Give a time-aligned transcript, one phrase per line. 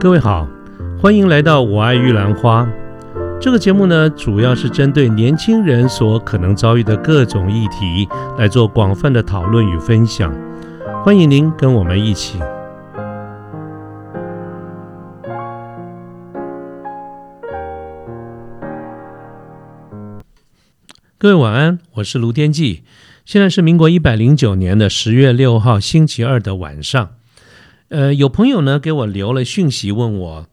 [0.00, 0.48] 各位好，
[0.98, 2.66] 欢迎来到我爱玉兰花。
[3.38, 8.08] 这个节目呢，主要是针对年轻人所可能遭遇的各种议题
[8.38, 10.34] 来做广泛的讨论与分享。
[11.04, 12.38] 欢迎您跟我们一起。
[21.18, 22.84] 各位晚安，我是卢天记。
[23.26, 27.10] 现在是民国一百零九年的十月六号星期二的晚上。
[27.90, 30.46] 呃，有朋友呢给我留了讯息，问我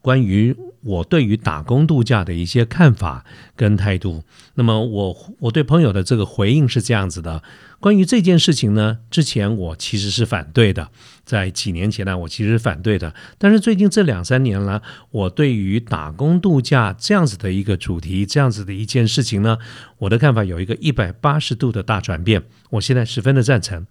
[0.00, 3.24] 关于我对于打工度假的一些看法
[3.54, 4.24] 跟态度。
[4.54, 7.44] 那么我我对朋友的这个回应是这样子的：
[7.78, 10.90] 关于这件事情呢，之前我其实是反对的，
[11.24, 13.14] 在几年前呢，我其实反对的。
[13.38, 19.58] 但是最近这两三年了，我对于打工度假这样子的一个主题，这样子的一件事情呢，
[19.98, 22.42] 我的看法有一个一百八十度的大转变。
[22.70, 23.86] 我现在十分的赞成。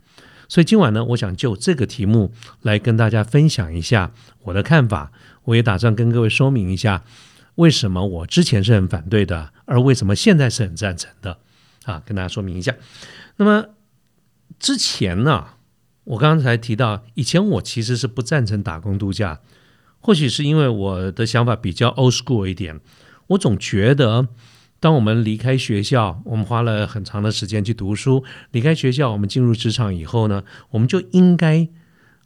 [0.53, 4.11] 所以今晚呢，我想就这个题目来跟大家分享一下
[4.43, 5.11] 我的看法。
[5.45, 7.03] 我也打算跟各位说明一下，
[7.55, 11.39] 为什么我之前是很反对的，而为什么现在是很赞成的。
[11.85, 12.75] 啊，跟大家说明一下。
[13.37, 13.69] 那么
[14.59, 15.47] 之前呢，
[16.03, 19.39] 我刚才提到，以前我其实是不赞成打工度假，
[19.97, 22.79] 或许是因为我的想法比较 old school 一点，
[23.29, 24.27] 我总觉得。
[24.83, 28.25] 当我们离开学校，我们花了很长的时间去读书。
[28.51, 31.69] 离开学校，我们进入职场以后呢，我们就应该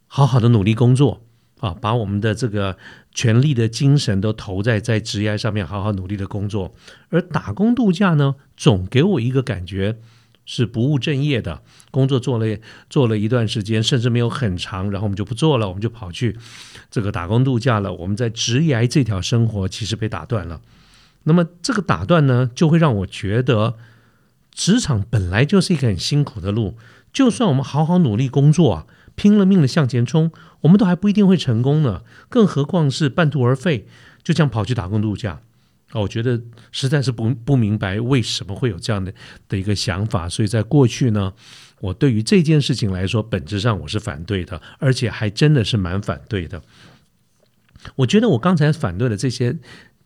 [0.08, 1.22] 好好的努力工作
[1.60, 2.80] 啊，把我们的这个
[3.14, 6.74] 全力的精神都投在在职业上面，好好努力的工作。
[7.10, 10.00] 而打工度假呢，总给我一个感觉
[10.44, 12.58] 是不务正业的工作，做了
[12.90, 16.36] 做了一段时间，甚至没有很长，然后我们就不做了，我们就跑去
[16.90, 17.94] 这个打工度假了。
[17.94, 20.60] 我们在职业这条生活其实被打断了。
[21.28, 23.76] 那么这个打断呢，就会让我觉得，
[24.50, 26.78] 职场本来就是一个很辛苦的路。
[27.12, 30.32] 就算我们好好努力工作啊，拼了命的向前冲，
[30.62, 32.04] 我们都还不一定会成功呢。
[32.30, 33.88] 更何况是半途而废，
[34.24, 35.42] 就这样跑去打工度假
[35.92, 36.00] 啊！
[36.00, 36.42] 我觉得
[36.72, 39.14] 实在是不不明白为什么会有这样的
[39.50, 40.30] 的一个想法。
[40.30, 41.34] 所以在过去呢，
[41.82, 46.62] 我对于这件事情来说，本质上我是反对的，而且还真的是蛮反对的。
[47.98, 49.58] 我觉得我刚才反对的这些。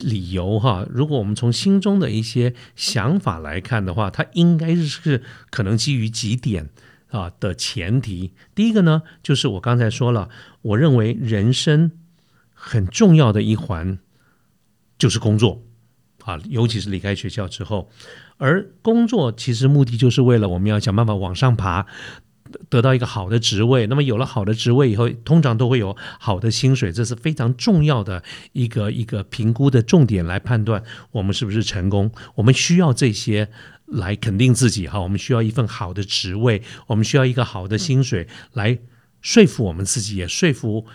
[0.03, 6.69] 理由哈，如果我们从心中的一些想法来看的话，它应该是可能基于几点
[7.09, 8.33] 啊的前提。
[8.53, 10.29] 第一个呢，就是我刚才说了，
[10.61, 11.91] 我认为人生
[12.53, 13.99] 很重要的一环
[14.97, 15.63] 就是工作
[16.23, 17.89] 啊，尤其是离开学校之后，
[18.37, 21.85] 而工作其实目的就是为了我们要想办法往上爬。
[22.69, 28.23] 得到一个好的职位，那么有了好的职位以后，通常都会有好的薪水，这是非常重要的
[28.53, 32.11] 一个一个评估的重点来判断我们是不是成功。
[32.35, 33.49] 我们需要这些
[33.85, 38.79] 来肯定自己哈，我们需要一份好的职位，我们需要一个好的薪水来
[39.21, 40.85] 说服我们自己，也说服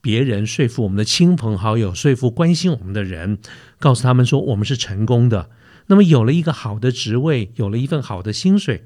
[0.00, 3.38] 别人，说服我们的亲朋好友，说服关心我们的人，
[3.78, 5.50] 告诉他们说我们是成功的。
[5.88, 8.84] 那么有了一个好的职位，有了一份好的薪水，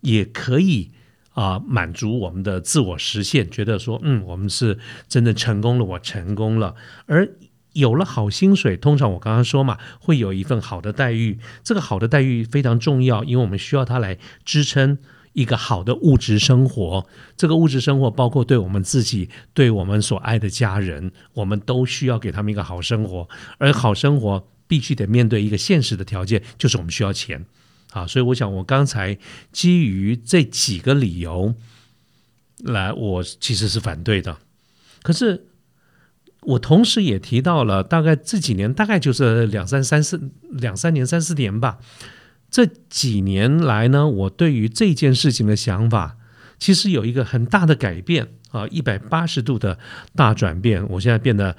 [0.00, 0.90] 也可以。
[1.34, 4.78] 啊，满足我们的自我实现，觉得说，嗯，我们是
[5.08, 6.74] 真的成功了，我成功了。
[7.06, 7.28] 而
[7.72, 11.40] 有了好薪水，通常我刚刚说嘛，会有一份好的待遇。
[11.64, 14.96] 这个好的待遇非常重要，因为我们需要它来支撑
[15.32, 17.04] 一个好的物质生活。
[17.36, 23.28] 这个物质生活包括对我们自己、对我们所爱的家人，我们都需要给他们一个好生活。
[23.58, 27.44] 而好生活必须得面对一个现实的条件，就是我们需要钱。
[27.94, 29.16] 啊，所以我想，我刚才
[29.52, 31.54] 基于这几个理由
[32.58, 34.36] 来，我其实是反对的。
[35.04, 35.46] 可是
[36.40, 41.78] 我同时也提到了，大概这几年，大概就是两三三四两三年、三四年吧。
[42.50, 46.16] 这几年来呢，我对于这件事情的想法，
[46.58, 49.78] 其实有一个很大的改变啊，一百八十度的
[50.16, 50.84] 大转变。
[50.90, 51.56] 我现在变得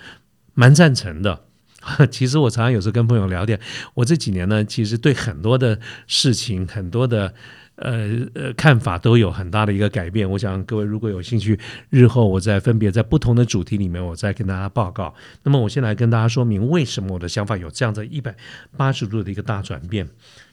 [0.54, 1.45] 蛮赞成的。
[2.10, 3.60] 其实我常常有时候跟朋友聊天，
[3.94, 7.34] 我这几年呢，其实对很多的事情、很多的
[7.76, 10.30] 呃呃看法都有很大的一个改变。
[10.32, 11.60] 我想各位如果有兴趣，
[11.90, 15.14] 日后我再分别在不同的主题里面，我再跟大家报告。
[15.44, 18.36] 那么我先来跟大家说明为什么我的想法有这样的一百
[18.76, 20.10] 八十度的一个大转变，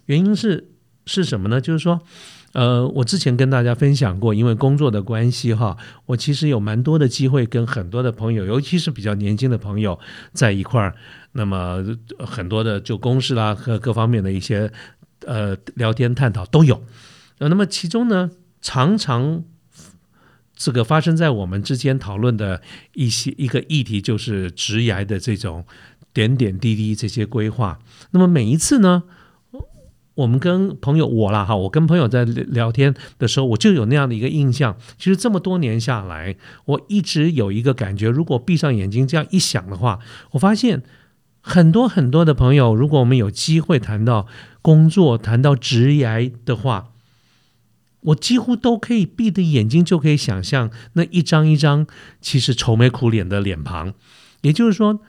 [0.06, 0.68] 原因是
[1.06, 1.60] 是什么呢？
[1.60, 2.00] 就是说。
[2.52, 5.76] 呃，我之前跟大家分享过，因为工作的关系哈，
[6.06, 9.98] 我其实有蛮多的机会跟很多的朋友，尤其是比较年轻的朋友
[10.32, 10.94] 在一块儿。
[11.32, 11.82] 那么
[12.18, 14.70] 很多的就公事啦和各方面的一些
[15.24, 16.84] 呃聊天探讨都有。
[17.38, 19.42] 呃，那么其中呢，常常
[20.54, 22.60] 这个发生在我们之间讨论的
[22.92, 25.64] 一些一个议题，就是职涯的这种
[26.12, 27.78] 点点滴滴这些规划。
[28.10, 29.04] 那么每一次呢？
[30.14, 34.76] 我们跟朋友我啦哈，我跟朋友在聊天的时候，我就有那样的一个印象。
[34.98, 36.36] 其实这么多年下来，
[36.66, 40.00] 我一直有一个感觉，如果闭上眼睛这样一想的话，
[40.32, 40.82] 我发现
[41.40, 44.26] 很多很多的朋友，如果我们有机会谈到
[44.60, 46.90] 工作、谈到职涯的话，
[48.00, 51.86] 我几乎都可以闭着眼睛就可以想象那一张一张
[52.20, 53.94] 其实愁眉苦脸的脸庞。
[54.42, 55.00] 也就是说。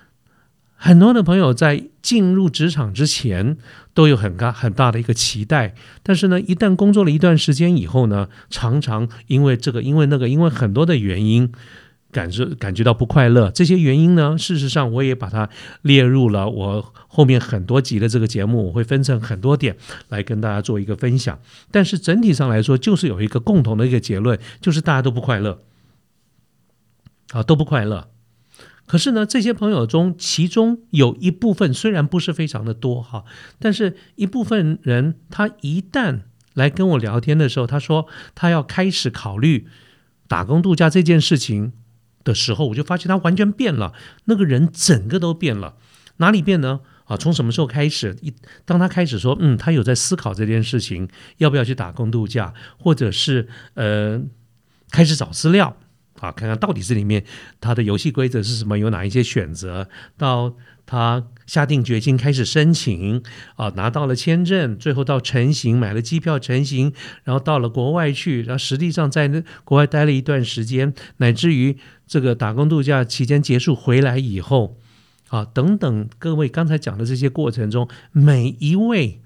[0.85, 3.55] 很多的朋友在进入职场之前
[3.93, 11.49] 都有很大很大的一个期待，但是呢，一旦工作了一段时间以后呢，常常因为这个、因为那个、因为很多的原因，
[12.11, 13.49] 感受感觉到不快乐。
[13.49, 15.47] 这些原因呢，事实上我也把它
[15.83, 19.77] 列入了我后面很多集的这个节目，我会分成很多点
[20.09, 21.39] 来跟大家做一个分享。
[21.71, 25.59] 但是整体上来说，就是有一个共同的一个结论，就是大家都不快乐，
[27.31, 28.09] 啊，都不快乐。
[28.85, 33.23] 可是呢，这些朋友中，其中有一部分虽然不是非常的多哈，
[33.59, 36.21] 但是一部分人，他一旦
[36.53, 39.67] 来跟我聊天的时候，他说他要开始考虑
[40.27, 41.73] 打工度假这件事情
[42.23, 43.93] 的时候，我就发现他完全变了，
[44.25, 45.75] 那个人整个都变了。
[46.17, 46.81] 哪里变呢？
[47.05, 48.17] 啊，从什么时候开始？
[48.21, 48.33] 一
[48.65, 54.21] 当他开始说，嗯，他有在思考这件事情，要不要去打工度假，或者是呃，
[54.91, 55.75] 开始找资料。
[56.23, 57.25] 啊，看看到底这里面
[57.59, 59.89] 他的游戏规则是什么，有哪一些选择？
[60.17, 60.55] 到
[60.85, 63.21] 他下定决心开始申请，
[63.57, 66.93] 啊，拿到了签证，最后到成行，买了机票成行，
[67.25, 71.77] 然后到了国外去，然后实际上在那国外待了一段时间，乃至于
[72.07, 74.77] 这个打工度假期间结束回来以后，
[75.27, 79.19] 啊，等等，各位刚才讲的这些过程中，每一位。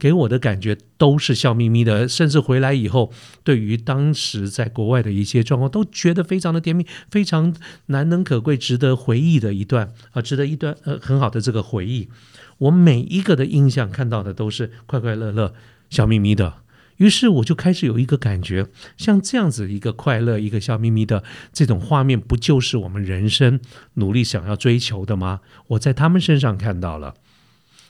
[0.00, 3.12] 给我的感觉都是笑眯眯的，甚至回来以后，
[3.44, 7.54] 对于当时在国外的一些状况，都觉得非常的甜蜜，非常
[7.86, 12.08] 难能可贵、值得回忆的一段啊，值得一段呃很好的这个回忆。
[12.56, 15.54] 我每一个的印象看到的都是快快乐乐、
[15.90, 16.54] 笑眯眯的，
[16.96, 21.22] 于是我就开始有一个感觉，像这样子一个快乐、一个笑眯眯的
[21.52, 23.60] 这种画面，不就是我们人生
[23.94, 25.40] 努力想要追求的吗？
[25.68, 27.14] 我在他们身上看到了，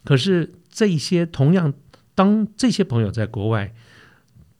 [0.04, 1.72] 可是这些同样。
[2.20, 3.72] 当这些朋友在国外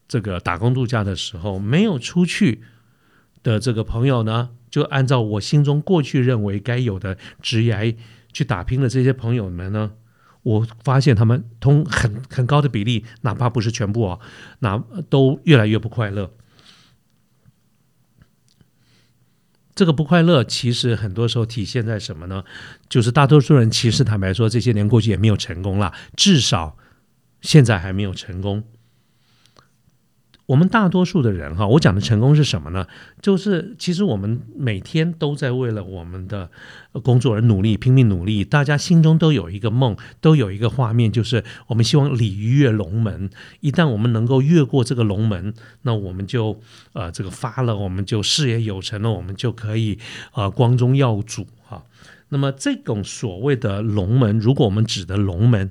[0.08, 2.62] 这个打工度假的时候，没有出去
[3.42, 7.98] 的这个朋友呢，就按照我心中过去认为该有的职业
[8.32, 9.92] 去打拼的这些朋友们呢，
[10.42, 14.20] 我发现他们通很很高的比例，哪怕不是全部哦，
[14.60, 16.32] 那都越来越不快乐。
[19.74, 22.42] 这个不快乐其实很多时候体现在什么呢？
[22.88, 26.78] 就是大多数人其实坦白说，这些年过去也没有成功了，至少。
[27.40, 28.64] 现在还没有成功。
[30.46, 32.88] 我们大多数的人哈，我讲的成功是什么呢？
[33.22, 36.50] 就是其实我们每天都在为了我们的
[37.04, 38.44] 工作而努力，拼命努力。
[38.44, 43.31] 大家心中都有一个梦，都有一个画面，就是我们希望鲤鱼跃龙门。
[43.60, 46.60] 一旦我们能够越过这个龙门，那我们就
[46.94, 50.00] 呃这个发了，我们就事业有成了，我们就可以
[50.32, 51.84] 呃光宗耀祖哈。
[52.31, 55.70] 那么这种所谓的龙门，如果我们指的龙门。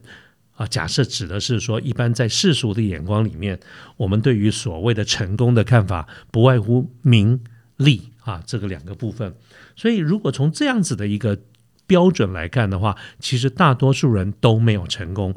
[0.60, 3.58] 啊，假设指的是说，一般在世俗的眼光里面，
[3.96, 7.40] 我们对于所谓的成功的看法，不外乎名
[7.78, 9.34] 利啊这个两个部分。
[9.78, 11.40] 所以，如果从这样子的一个
[11.88, 15.34] 标准来看的话，其实大多数人都没有成功。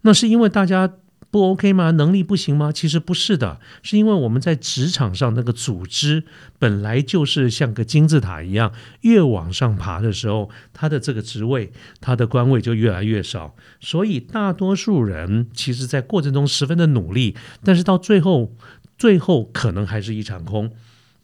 [0.00, 0.94] 那是因为大家。
[1.34, 1.90] 不 OK 吗？
[1.90, 2.70] 能力不行吗？
[2.70, 6.22] 其实不是的，是因为我们在职场上那个组织
[6.60, 13.56] 本来就是像个金字塔一样，越往上爬的时候，他的这个职位、他的官位就越来越少。
[13.80, 18.52] 所以大多数人其实，在过程中十分的努力，但是到最后，
[18.96, 20.70] 最后可能还是一场空。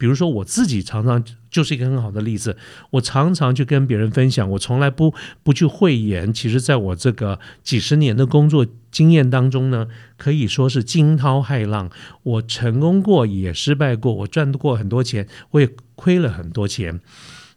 [0.00, 2.56] 比如说我自己常常就是一个很好的例子，
[2.92, 6.32] 我常常去跟别人分享，我从来不不去讳言。
[6.32, 11.90] 其实，在我这个几十年的工作经验当中呢，可以说是惊涛骇浪。
[12.22, 16.98] 我成功过，也失败过，我赚过很多钱，我也亏了很多钱。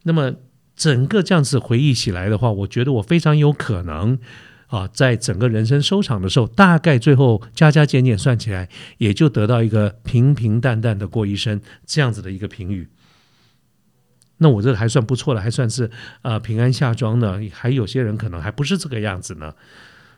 [0.03, 0.33] 那么，
[0.75, 4.19] 整个这样子回忆起来的话，我觉得我非常有可能。
[4.73, 12.87] 啊，在整个人生收场的时候，大概最后加加减减算起来，也就得到一个平平淡淡的过一生这样子的一个评语。
[14.37, 15.91] 那我这还算不错了，还算是
[16.23, 17.39] 呃平安下庄呢。
[17.51, 19.53] 还有些人可能还不是这个样子呢。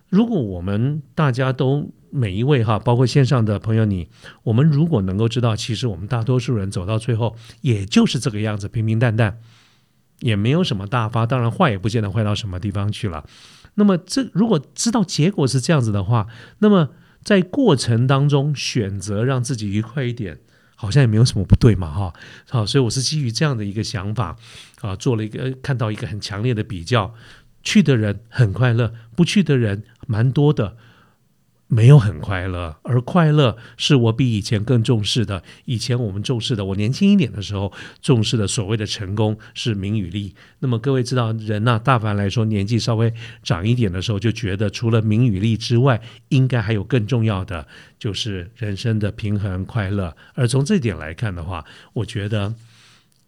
[0.07, 4.07] 如果我们大家都每一位哈，包括线上的朋友你，
[4.43, 9.37] 我们如果能够知道，其实我们大多数人走到最后也就是这个样子，平平淡淡，
[10.21, 13.25] 也没有什么大发，当然坏也不见得坏到什么地方去了。
[13.75, 16.27] 那么，这如果知道结果是这样子的话，
[16.59, 16.89] 那么
[17.23, 20.39] 在过程当中选择让自己愉快一点，
[20.75, 22.13] 好像也没有什么不对嘛，哈。
[22.49, 24.37] 好，所以我是基于这样的一个想法
[24.81, 27.13] 啊，做了一个看到一个很强烈的比较，
[27.63, 30.77] 去的人很快乐，不去的人蛮多的。
[31.75, 35.43] 没有很快乐，而快乐是我比以前更重视的。
[35.65, 40.33] 以前我们重视的，我年轻一点的时候重视的所谓的成功是名与利。
[40.59, 43.13] 那么各位知道，人呐，大凡来说，年纪稍微
[43.43, 47.67] 长一点的时候，就觉得除了名与利之外，应该还有更重要的，
[47.99, 50.15] 就是人生的平衡快乐。
[50.33, 52.55] 而从这点来看的话，我觉得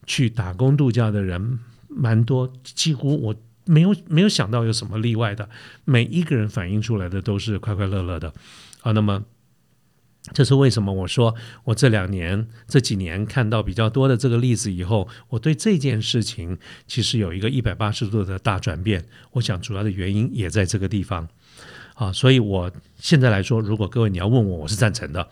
[0.05, 3.35] 去打工度假的人蛮多，几乎我。
[3.67, 5.49] 没有没有想到有什么例外的，
[5.85, 8.33] 每一个人反映出来的都是快快乐乐的
[8.81, 8.91] 啊。
[8.93, 9.25] 那么，
[10.33, 10.91] 这是为什么？
[10.91, 16.57] 我说我这两年这几年看到比较多的这个例子以后，我对这件事情
[16.87, 19.05] 其实有一个一百八十度的大转变。
[19.31, 21.27] 我想主要的原因也在这个地方
[21.95, 22.11] 啊。
[22.11, 25.29] 所以我现在来说，如果各位你要问我，我是赞成的。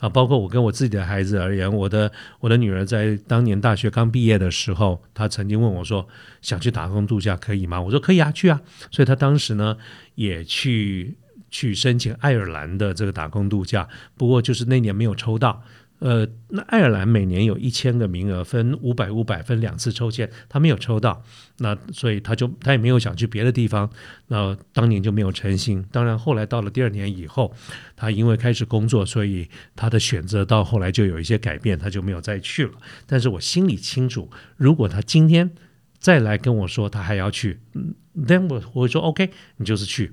[0.00, 6.08] 啊，包括我跟我自己的孩子而言，我的我的女儿在当年大学刚毕业的时候，她曾经问我说
[6.42, 9.76] ：“想去打工度假可以吗？”我说：“可以啊，去啊。”所以她当时呢
[10.14, 11.16] 也去
[11.50, 15.62] 去申请爱尔兰的这个打工度假，不过就是那年没有抽到。
[16.00, 21.22] 呃，那爱尔兰每年有一千个名额，分五百五百分两次抽签，他没有抽到，
[21.58, 23.88] 那所以他就他也没有想去别的地方，
[24.28, 25.84] 那当年就没有成行。
[25.92, 27.54] 当然后来到了第二年以后，
[27.96, 32.72] 他因为开始工作，所以他的选择到后来就有一些改变，他就没有再去了。
[33.06, 35.50] 但是我心里清楚，如果他今天
[35.98, 37.94] 再来跟我说他还要去，嗯
[38.26, 40.10] ，then 我我会说 OK，你就是去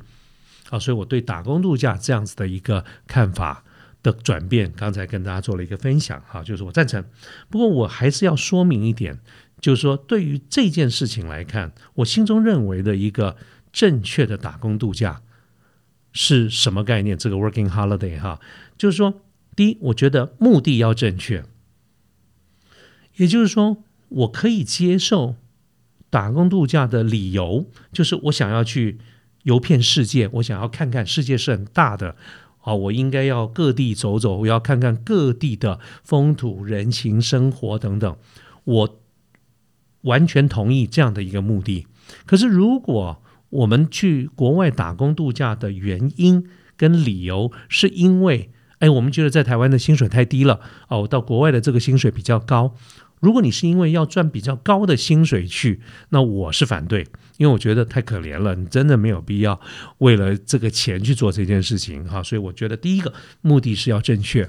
[0.70, 0.78] 啊。
[0.78, 3.64] 所以我对打工度假这样子的一个看法。
[4.12, 7.04] 的转变，刚才跟大家做了一个分享，哈，就是我赞成。
[7.50, 9.20] 不过我还是要说明一点，
[9.60, 13.36] 就是说对于这件事情来看，我心中认为的一个
[13.74, 15.22] 正确的打工度假
[16.14, 17.18] 是什么概念？
[17.18, 18.40] 这个 working holiday 哈，
[18.78, 19.22] 就是说，
[19.56, 21.44] 第一，我觉得目的要正确，
[23.18, 25.36] 也就是说，我可以接受
[26.10, 29.00] 打工度假的理由，就是我想要去
[29.44, 32.16] 游遍世界，我想要看看世界是很大的。
[32.68, 38.18] 啊，我应该要各地走走，我要看看各地的风土人情、生活等等。
[38.66, 39.00] 我
[40.02, 41.88] 完全同意这样的一个目的。
[42.26, 50.60] 可是，如果我们去国外打工度假的原因跟理由，是因为，哎，我们觉得在台湾的薪水太低了，
[50.90, 52.76] 哦，到国外的这个薪水比较高。
[53.20, 57.06] 如果你是因为要赚比较高的薪水去，那我是反对，
[57.38, 59.60] 因为我觉得太可怜了，你真的没有必要
[59.98, 62.22] 为了这个钱去做这件事情哈。
[62.22, 64.48] 所以我觉得第一个目的是要正确。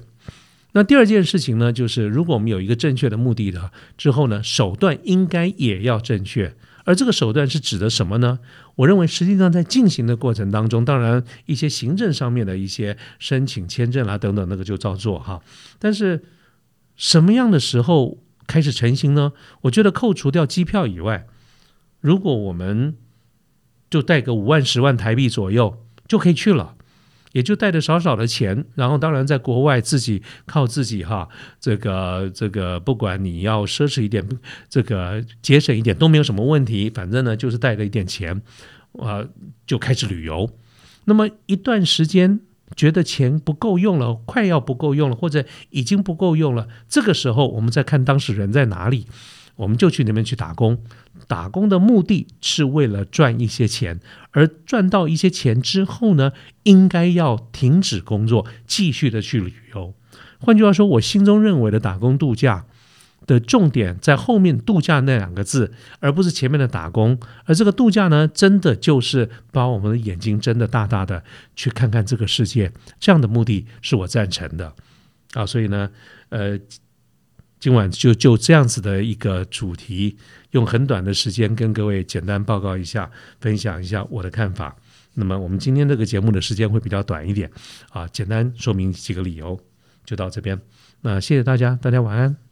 [0.72, 6.54] 那第二件事情呢，就是如果我们有一个正确的目的的之后呢，手段应该也要正确。
[6.84, 8.38] 而这个手段是指的什么呢？
[8.76, 15.40] 我认为实际上在进行的过程当中，当然一些行政上面的一些申请签证啦等等，那个就照做哈。
[15.78, 16.22] 但是
[16.96, 18.18] 什么样的时候？
[18.48, 19.32] 开始成型呢？
[19.60, 21.26] 我觉得扣除掉机票以外，
[22.00, 22.96] 如果我们
[23.88, 26.74] 就带个五万、十万台币左右就可以去了，
[27.32, 31.28] 也就带着少少的钱，然后当然在国外自己靠自己哈，
[31.60, 34.26] 这个这个不管你要奢侈一点，
[34.68, 36.90] 这个节省一点都没有什么问题。
[36.90, 38.42] 反正呢，就是带着一点钱，
[38.94, 39.24] 啊，
[39.66, 40.50] 就开始旅游。
[41.04, 42.40] 那么一段时间。
[42.76, 49.06] 觉得钱不够用了，快要不够用了，或者已经不够用了，这个时候我们再看当事人在哪里，
[49.56, 50.78] 我们就去那边去打工。
[51.26, 56.32] 打工的目的是为了赚一些钱，而赚到一些钱之后呢，
[56.62, 59.94] 应该要停止工作，继续的去旅游。
[60.40, 62.66] 换句话说，我心中认为的打工度假。
[63.28, 67.16] 的重点在后面“度假”那两个字，而不是前面的打工。
[67.44, 71.22] 而这个度假呢，真的就是把我们的眼睛睁得大大的，
[71.54, 72.72] 去看看这个世界。
[72.98, 74.72] 这样的目的是我赞成的
[75.34, 75.46] 啊。
[75.46, 75.90] 所以呢，
[76.30, 76.58] 呃，
[77.60, 80.16] 今晚就就这样子的一个主题，
[80.52, 84.74] 用很短的时间跟各位简单报告一下，分享一下我的看法。
[85.14, 87.50] 那么我们今天这个节目的时间会比较短一点
[87.90, 89.60] 啊，简单说明几个理由，
[90.04, 90.58] 就到这边。
[91.02, 92.47] 那谢谢大家，大家晚安。